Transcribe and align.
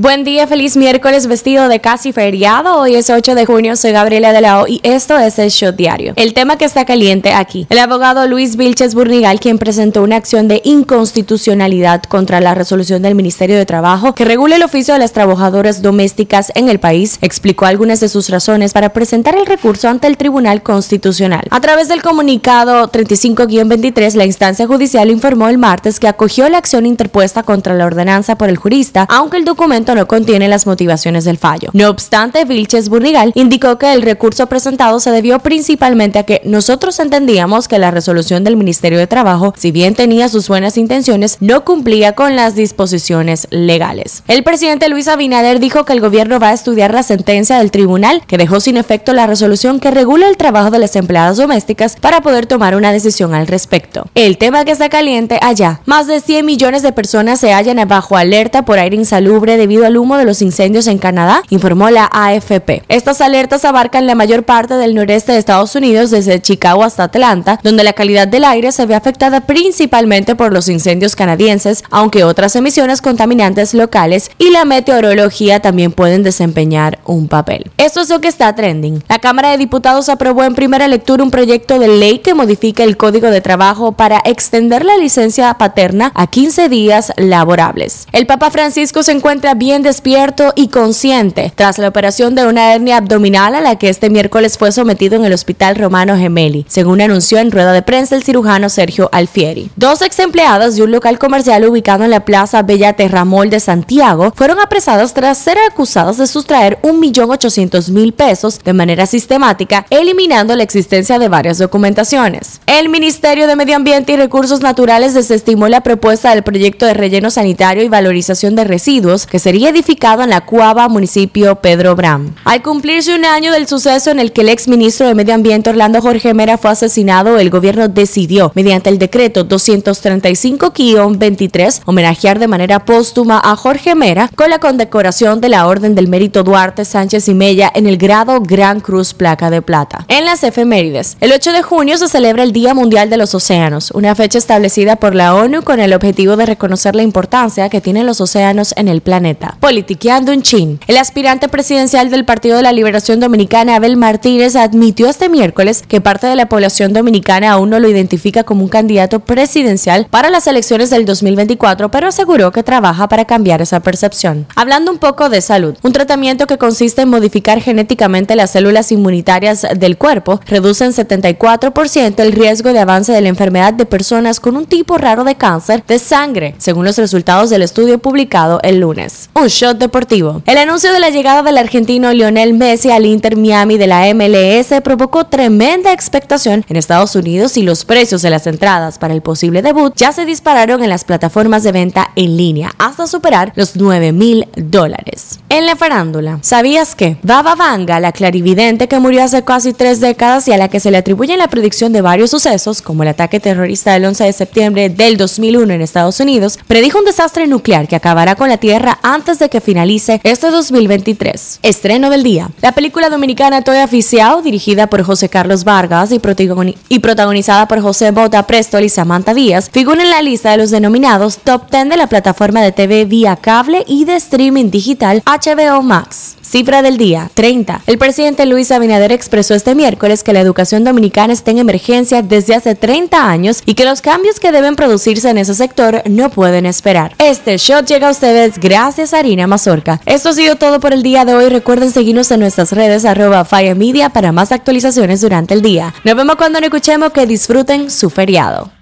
Buen 0.00 0.22
día, 0.22 0.46
feliz 0.46 0.76
miércoles 0.76 1.26
vestido 1.26 1.66
de 1.66 1.80
casi 1.80 2.12
feriado. 2.12 2.78
Hoy 2.78 2.94
es 2.94 3.10
8 3.10 3.34
de 3.34 3.44
junio, 3.46 3.74
soy 3.74 3.90
Gabriela 3.90 4.32
de 4.32 4.40
la 4.40 4.62
O 4.62 4.68
y 4.68 4.78
esto 4.84 5.18
es 5.18 5.40
el 5.40 5.50
Shot 5.50 5.74
Diario. 5.74 6.12
El 6.14 6.34
tema 6.34 6.56
que 6.56 6.66
está 6.66 6.84
caliente 6.84 7.32
aquí. 7.32 7.66
El 7.68 7.80
abogado 7.80 8.28
Luis 8.28 8.54
Vilches 8.54 8.94
Burnigal, 8.94 9.40
quien 9.40 9.58
presentó 9.58 10.04
una 10.04 10.14
acción 10.14 10.46
de 10.46 10.60
inconstitucionalidad 10.62 12.04
contra 12.04 12.40
la 12.40 12.54
resolución 12.54 13.02
del 13.02 13.16
Ministerio 13.16 13.56
de 13.56 13.66
Trabajo 13.66 14.14
que 14.14 14.24
regula 14.24 14.54
el 14.54 14.62
oficio 14.62 14.94
de 14.94 15.00
las 15.00 15.12
trabajadoras 15.12 15.82
domésticas 15.82 16.52
en 16.54 16.68
el 16.68 16.78
país, 16.78 17.18
explicó 17.20 17.66
algunas 17.66 17.98
de 17.98 18.08
sus 18.08 18.28
razones 18.28 18.74
para 18.74 18.90
presentar 18.90 19.34
el 19.34 19.46
recurso 19.46 19.88
ante 19.88 20.06
el 20.06 20.16
Tribunal 20.16 20.62
Constitucional. 20.62 21.42
A 21.50 21.60
través 21.60 21.88
del 21.88 22.02
comunicado 22.02 22.88
35-23, 22.92 24.14
la 24.14 24.26
instancia 24.26 24.64
judicial 24.64 25.10
informó 25.10 25.48
el 25.48 25.58
martes 25.58 25.98
que 25.98 26.06
acogió 26.06 26.48
la 26.48 26.58
acción 26.58 26.86
interpuesta 26.86 27.42
contra 27.42 27.74
la 27.74 27.86
ordenanza 27.86 28.38
por 28.38 28.48
el 28.48 28.58
jurista, 28.58 29.04
aunque 29.10 29.38
el 29.38 29.44
documento 29.44 29.87
no 29.94 30.06
contiene 30.06 30.48
las 30.48 30.66
motivaciones 30.66 31.24
del 31.24 31.38
fallo. 31.38 31.70
No 31.72 31.88
obstante, 31.88 32.44
Vilches 32.44 32.88
Burnigal 32.88 33.32
indicó 33.34 33.78
que 33.78 33.92
el 33.92 34.02
recurso 34.02 34.46
presentado 34.46 35.00
se 35.00 35.10
debió 35.10 35.38
principalmente 35.38 36.18
a 36.18 36.24
que 36.24 36.40
nosotros 36.44 36.98
entendíamos 36.98 37.68
que 37.68 37.78
la 37.78 37.90
resolución 37.90 38.44
del 38.44 38.56
Ministerio 38.56 38.98
de 38.98 39.06
Trabajo, 39.06 39.54
si 39.56 39.72
bien 39.72 39.94
tenía 39.94 40.28
sus 40.28 40.48
buenas 40.48 40.76
intenciones, 40.76 41.38
no 41.40 41.64
cumplía 41.64 42.12
con 42.12 42.36
las 42.36 42.54
disposiciones 42.54 43.46
legales. 43.50 44.22
El 44.28 44.42
presidente 44.42 44.88
Luis 44.88 45.08
Abinader 45.08 45.60
dijo 45.60 45.84
que 45.84 45.92
el 45.92 46.00
gobierno 46.00 46.38
va 46.38 46.50
a 46.50 46.54
estudiar 46.54 46.92
la 46.92 47.02
sentencia 47.02 47.58
del 47.58 47.70
tribunal 47.70 48.22
que 48.26 48.38
dejó 48.38 48.60
sin 48.60 48.76
efecto 48.76 49.12
la 49.12 49.26
resolución 49.26 49.80
que 49.80 49.90
regula 49.90 50.28
el 50.28 50.36
trabajo 50.36 50.70
de 50.70 50.78
las 50.78 50.96
empleadas 50.96 51.36
domésticas 51.36 51.96
para 51.96 52.20
poder 52.20 52.46
tomar 52.46 52.74
una 52.76 52.92
decisión 52.92 53.34
al 53.34 53.46
respecto. 53.46 54.06
El 54.14 54.38
tema 54.38 54.64
que 54.64 54.72
está 54.72 54.88
caliente 54.88 55.38
allá, 55.42 55.80
más 55.86 56.06
de 56.06 56.20
100 56.20 56.44
millones 56.44 56.82
de 56.82 56.92
personas 56.92 57.40
se 57.40 57.52
hallan 57.52 57.78
bajo 57.86 58.16
alerta 58.16 58.64
por 58.64 58.78
aire 58.78 58.96
insalubre 58.96 59.56
debido 59.56 59.77
al 59.84 59.96
humo 59.96 60.16
de 60.16 60.24
los 60.24 60.42
incendios 60.42 60.86
en 60.86 60.98
Canadá, 60.98 61.42
informó 61.50 61.90
la 61.90 62.08
AFP. 62.12 62.82
Estas 62.88 63.20
alertas 63.20 63.64
abarcan 63.64 64.06
la 64.06 64.14
mayor 64.14 64.44
parte 64.44 64.74
del 64.74 64.94
noreste 64.94 65.32
de 65.32 65.38
Estados 65.38 65.74
Unidos, 65.74 66.10
desde 66.10 66.40
Chicago 66.40 66.84
hasta 66.84 67.04
Atlanta, 67.04 67.60
donde 67.62 67.84
la 67.84 67.92
calidad 67.92 68.28
del 68.28 68.44
aire 68.44 68.72
se 68.72 68.86
ve 68.86 68.94
afectada 68.94 69.42
principalmente 69.42 70.34
por 70.34 70.52
los 70.52 70.68
incendios 70.68 71.16
canadienses, 71.16 71.84
aunque 71.90 72.24
otras 72.24 72.56
emisiones 72.56 73.02
contaminantes 73.02 73.74
locales 73.74 74.30
y 74.38 74.50
la 74.50 74.64
meteorología 74.64 75.60
también 75.60 75.92
pueden 75.92 76.22
desempeñar 76.22 76.98
un 77.04 77.28
papel. 77.28 77.70
Esto 77.76 78.00
es 78.00 78.08
lo 78.08 78.20
que 78.20 78.28
está 78.28 78.54
trending. 78.54 79.02
La 79.08 79.18
Cámara 79.18 79.50
de 79.50 79.58
Diputados 79.58 80.08
aprobó 80.08 80.44
en 80.44 80.54
primera 80.54 80.88
lectura 80.88 81.22
un 81.22 81.30
proyecto 81.30 81.78
de 81.78 81.88
ley 81.88 82.18
que 82.18 82.34
modifica 82.34 82.84
el 82.84 82.96
Código 82.96 83.30
de 83.30 83.40
Trabajo 83.40 83.92
para 83.92 84.20
extender 84.24 84.84
la 84.84 84.96
licencia 84.96 85.54
paterna 85.54 86.12
a 86.14 86.26
15 86.26 86.68
días 86.68 87.12
laborables. 87.16 88.06
El 88.12 88.26
Papa 88.26 88.50
Francisco 88.50 89.02
se 89.02 89.12
encuentra 89.12 89.54
bien 89.54 89.67
bien 89.68 89.82
despierto 89.82 90.54
y 90.56 90.68
consciente 90.68 91.52
tras 91.54 91.76
la 91.76 91.88
operación 91.88 92.34
de 92.34 92.46
una 92.46 92.72
hernia 92.72 92.96
abdominal 92.96 93.54
a 93.54 93.60
la 93.60 93.76
que 93.76 93.90
este 93.90 94.08
miércoles 94.08 94.56
fue 94.56 94.72
sometido 94.72 95.16
en 95.16 95.26
el 95.26 95.34
Hospital 95.34 95.76
Romano 95.76 96.16
Gemelli, 96.16 96.64
según 96.70 97.02
anunció 97.02 97.36
en 97.36 97.50
rueda 97.50 97.74
de 97.74 97.82
prensa 97.82 98.16
el 98.16 98.22
cirujano 98.22 98.70
Sergio 98.70 99.10
Alfieri. 99.12 99.70
Dos 99.76 100.00
ex 100.00 100.20
empleados 100.20 100.76
de 100.76 100.84
un 100.84 100.90
local 100.90 101.18
comercial 101.18 101.66
ubicado 101.66 102.04
en 102.04 102.12
la 102.12 102.24
Plaza 102.24 102.62
Bella 102.62 102.94
Terramol 102.94 103.50
de 103.50 103.60
Santiago 103.60 104.32
fueron 104.34 104.58
apresados 104.58 105.12
tras 105.12 105.36
ser 105.36 105.58
acusados 105.70 106.16
de 106.16 106.26
sustraer 106.26 106.78
1.800.000 106.80 108.14
pesos 108.14 108.60
de 108.64 108.72
manera 108.72 109.04
sistemática, 109.04 109.84
eliminando 109.90 110.56
la 110.56 110.62
existencia 110.62 111.18
de 111.18 111.28
varias 111.28 111.58
documentaciones. 111.58 112.62
El 112.66 112.88
Ministerio 112.88 113.46
de 113.46 113.54
Medio 113.54 113.76
Ambiente 113.76 114.14
y 114.14 114.16
Recursos 114.16 114.62
Naturales 114.62 115.12
desestimó 115.12 115.68
la 115.68 115.82
propuesta 115.82 116.30
del 116.30 116.42
proyecto 116.42 116.86
de 116.86 116.94
relleno 116.94 117.30
sanitario 117.30 117.82
y 117.82 117.88
valorización 117.88 118.56
de 118.56 118.64
residuos 118.64 119.26
que 119.26 119.38
sería 119.38 119.57
edificado 119.66 120.22
en 120.22 120.30
la 120.30 120.42
Cuava, 120.42 120.88
municipio 120.88 121.56
Pedro 121.56 121.96
Bram. 121.96 122.34
Al 122.44 122.62
cumplirse 122.62 123.12
un 123.14 123.24
año 123.24 123.52
del 123.52 123.66
suceso 123.66 124.10
en 124.10 124.20
el 124.20 124.32
que 124.32 124.42
el 124.42 124.48
ex 124.48 124.68
ministro 124.68 125.06
de 125.06 125.14
Medio 125.14 125.34
Ambiente 125.34 125.70
Orlando 125.70 126.00
Jorge 126.00 126.32
Mera 126.34 126.58
fue 126.58 126.70
asesinado, 126.70 127.38
el 127.38 127.50
gobierno 127.50 127.88
decidió, 127.88 128.52
mediante 128.54 128.90
el 128.90 128.98
decreto 128.98 129.48
235-23, 129.48 131.82
homenajear 131.86 132.38
de 132.38 132.48
manera 132.48 132.84
póstuma 132.84 133.40
a 133.42 133.56
Jorge 133.56 133.94
Mera 133.94 134.30
con 134.34 134.50
la 134.50 134.58
condecoración 134.58 135.40
de 135.40 135.48
la 135.48 135.66
Orden 135.66 135.94
del 135.94 136.08
Mérito 136.08 136.44
Duarte 136.44 136.84
Sánchez 136.84 137.28
y 137.28 137.34
Mella 137.34 137.72
en 137.74 137.86
el 137.86 137.96
grado 137.96 138.40
Gran 138.40 138.80
Cruz 138.80 139.14
Placa 139.14 139.48
de 139.50 139.62
Plata. 139.62 140.04
En 140.08 140.24
las 140.24 140.44
efemérides, 140.44 141.16
el 141.20 141.32
8 141.32 141.52
de 141.52 141.62
junio 141.62 141.98
se 141.98 142.08
celebra 142.08 142.42
el 142.42 142.52
Día 142.52 142.74
Mundial 142.74 143.10
de 143.10 143.16
los 143.16 143.34
Océanos, 143.34 143.90
una 143.92 144.14
fecha 144.14 144.38
establecida 144.38 144.96
por 144.96 145.14
la 145.14 145.34
ONU 145.34 145.62
con 145.62 145.80
el 145.80 145.94
objetivo 145.94 146.36
de 146.36 146.46
reconocer 146.46 146.94
la 146.94 147.02
importancia 147.02 147.68
que 147.68 147.80
tienen 147.80 148.06
los 148.06 148.20
océanos 148.20 148.74
en 148.76 148.88
el 148.88 149.00
planeta. 149.00 149.47
Politiqueando 149.60 150.32
un 150.32 150.42
chin. 150.42 150.80
El 150.86 150.96
aspirante 150.96 151.48
presidencial 151.48 152.10
del 152.10 152.24
Partido 152.24 152.56
de 152.56 152.62
la 152.62 152.72
Liberación 152.72 153.20
Dominicana, 153.20 153.76
Abel 153.76 153.96
Martínez, 153.96 154.56
admitió 154.56 155.08
este 155.08 155.28
miércoles 155.28 155.82
que 155.86 156.00
parte 156.00 156.26
de 156.26 156.36
la 156.36 156.48
población 156.48 156.92
dominicana 156.92 157.52
aún 157.52 157.70
no 157.70 157.78
lo 157.78 157.88
identifica 157.88 158.44
como 158.44 158.62
un 158.62 158.68
candidato 158.68 159.20
presidencial 159.20 160.06
para 160.10 160.30
las 160.30 160.46
elecciones 160.46 160.90
del 160.90 161.04
2024, 161.04 161.90
pero 161.90 162.08
aseguró 162.08 162.52
que 162.52 162.62
trabaja 162.62 163.08
para 163.08 163.24
cambiar 163.24 163.62
esa 163.62 163.80
percepción. 163.80 164.46
Hablando 164.54 164.92
un 164.92 164.98
poco 164.98 165.28
de 165.28 165.40
salud, 165.40 165.76
un 165.82 165.92
tratamiento 165.92 166.46
que 166.46 166.58
consiste 166.58 167.02
en 167.02 167.10
modificar 167.10 167.60
genéticamente 167.60 168.36
las 168.36 168.50
células 168.50 168.92
inmunitarias 168.92 169.66
del 169.76 169.96
cuerpo 169.96 170.40
reduce 170.46 170.84
en 170.84 170.92
74% 170.92 172.20
el 172.20 172.32
riesgo 172.32 172.72
de 172.72 172.80
avance 172.80 173.12
de 173.12 173.20
la 173.20 173.28
enfermedad 173.28 173.74
de 173.74 173.86
personas 173.86 174.40
con 174.40 174.56
un 174.56 174.66
tipo 174.66 174.98
raro 174.98 175.24
de 175.24 175.36
cáncer 175.36 175.84
de 175.86 175.98
sangre, 175.98 176.54
según 176.58 176.84
los 176.84 176.98
resultados 176.98 177.50
del 177.50 177.62
estudio 177.62 177.98
publicado 177.98 178.60
el 178.62 178.80
lunes 178.80 179.28
un 179.40 179.48
shot 179.48 179.78
deportivo. 179.78 180.42
El 180.46 180.58
anuncio 180.58 180.92
de 180.92 180.98
la 180.98 181.10
llegada 181.10 181.42
del 181.42 181.58
argentino 181.58 182.12
Lionel 182.12 182.54
Messi 182.54 182.90
al 182.90 183.06
Inter 183.06 183.36
Miami 183.36 183.78
de 183.78 183.86
la 183.86 184.12
MLS 184.14 184.80
provocó 184.82 185.26
tremenda 185.26 185.92
expectación 185.92 186.64
en 186.68 186.76
Estados 186.76 187.14
Unidos 187.14 187.56
y 187.56 187.62
los 187.62 187.84
precios 187.84 188.22
de 188.22 188.30
las 188.30 188.46
entradas 188.46 188.98
para 188.98 189.14
el 189.14 189.22
posible 189.22 189.62
debut 189.62 189.92
ya 189.96 190.12
se 190.12 190.24
dispararon 190.24 190.82
en 190.82 190.88
las 190.88 191.04
plataformas 191.04 191.62
de 191.62 191.72
venta 191.72 192.10
en 192.16 192.36
línea 192.36 192.72
hasta 192.78 193.06
superar 193.06 193.52
los 193.54 193.76
9 193.76 194.12
mil 194.12 194.48
dólares. 194.56 195.40
En 195.48 195.66
la 195.66 195.76
farándula, 195.76 196.38
¿sabías 196.42 196.94
que 196.94 197.16
Baba 197.22 197.54
Vanga, 197.54 198.00
la 198.00 198.12
clarividente 198.12 198.88
que 198.88 198.98
murió 198.98 199.22
hace 199.22 199.44
casi 199.44 199.72
tres 199.72 200.00
décadas 200.00 200.48
y 200.48 200.52
a 200.52 200.58
la 200.58 200.68
que 200.68 200.80
se 200.80 200.90
le 200.90 200.98
atribuye 200.98 201.36
la 201.36 201.48
predicción 201.48 201.92
de 201.92 202.00
varios 202.00 202.30
sucesos, 202.30 202.82
como 202.82 203.02
el 203.02 203.10
ataque 203.10 203.40
terrorista 203.40 203.92
del 203.92 204.04
11 204.06 204.24
de 204.24 204.32
septiembre 204.32 204.88
del 204.88 205.16
2001 205.16 205.74
en 205.74 205.80
Estados 205.80 206.20
Unidos, 206.20 206.58
predijo 206.66 206.98
un 206.98 207.04
desastre 207.04 207.46
nuclear 207.46 207.88
que 207.88 207.96
acabará 207.96 208.34
con 208.34 208.48
la 208.48 208.56
Tierra 208.56 208.98
antes 209.02 209.27
antes 209.28 209.40
de 209.40 209.50
que 209.50 209.60
finalice 209.60 210.22
este 210.24 210.50
2023. 210.50 211.60
Estreno 211.62 212.08
del 212.08 212.22
día. 212.22 212.48
La 212.62 212.72
película 212.72 213.10
dominicana 213.10 213.60
Toy 213.60 213.76
Oficial, 213.76 214.42
dirigida 214.42 214.86
por 214.86 215.02
José 215.02 215.28
Carlos 215.28 215.64
Vargas 215.64 216.12
y, 216.12 216.98
protagonizada 216.98 217.68
por 217.68 217.82
José 217.82 218.10
Bota 218.10 218.46
Prestol 218.46 218.84
y 218.84 218.88
Samantha 218.88 219.34
Díaz, 219.34 219.68
figura 219.70 220.02
en 220.02 220.08
la 220.08 220.22
lista 220.22 220.52
de 220.52 220.56
los 220.56 220.70
denominados 220.70 221.36
Top 221.36 221.70
10 221.70 221.90
de 221.90 221.98
la 221.98 222.06
plataforma 222.06 222.62
de 222.62 222.72
TV 222.72 223.04
vía 223.04 223.36
cable 223.36 223.84
y 223.86 224.06
de 224.06 224.16
streaming 224.16 224.70
digital 224.70 225.22
HBO 225.26 225.82
Max. 225.82 226.37
Cifra 226.48 226.80
del 226.80 226.96
día, 226.96 227.30
30. 227.34 227.82
El 227.86 227.98
presidente 227.98 228.46
Luis 228.46 228.70
Abinader 228.72 229.12
expresó 229.12 229.54
este 229.54 229.74
miércoles 229.74 230.22
que 230.24 230.32
la 230.32 230.40
educación 230.40 230.82
dominicana 230.82 231.34
está 231.34 231.50
en 231.50 231.58
emergencia 231.58 232.22
desde 232.22 232.54
hace 232.54 232.74
30 232.74 233.28
años 233.28 233.62
y 233.66 233.74
que 233.74 233.84
los 233.84 234.00
cambios 234.00 234.40
que 234.40 234.50
deben 234.50 234.74
producirse 234.74 235.28
en 235.28 235.36
ese 235.36 235.52
sector 235.52 236.02
no 236.08 236.30
pueden 236.30 236.64
esperar. 236.64 237.14
Este 237.18 237.58
shot 237.58 237.84
llega 237.84 238.08
a 238.08 238.12
ustedes 238.12 238.58
gracias 238.58 239.12
a 239.12 239.18
Harina 239.18 239.46
Mazorca. 239.46 240.00
Esto 240.06 240.30
ha 240.30 240.32
sido 240.32 240.56
todo 240.56 240.80
por 240.80 240.94
el 240.94 241.02
día 241.02 241.26
de 241.26 241.34
hoy. 241.34 241.50
Recuerden 241.50 241.90
seguirnos 241.90 242.30
en 242.30 242.40
nuestras 242.40 242.72
redes 242.72 243.04
arroba 243.04 243.44
Fire 243.44 243.76
Media 243.76 244.08
para 244.08 244.32
más 244.32 244.50
actualizaciones 244.50 245.20
durante 245.20 245.52
el 245.52 245.60
día. 245.60 245.92
Nos 246.02 246.16
vemos 246.16 246.36
cuando 246.36 246.60
nos 246.60 246.68
escuchemos. 246.68 247.12
Que 247.12 247.26
disfruten 247.26 247.90
su 247.90 248.08
feriado. 248.08 248.77